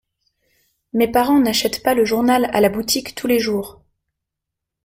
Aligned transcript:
Mes 0.93 1.07
parents 1.07 1.37
n’achètent 1.37 1.83
pas 1.83 1.93
le 1.93 2.05
journal 2.05 2.49
à 2.53 2.59
la 2.59 2.69
boutique 2.69 3.13
tous 3.13 3.27
les 3.27 3.37
jours. 3.37 3.83